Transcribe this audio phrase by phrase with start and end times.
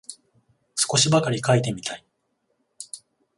[0.73, 2.03] 少しばかり書いてみたい